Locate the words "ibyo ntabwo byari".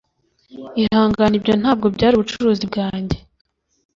1.39-2.13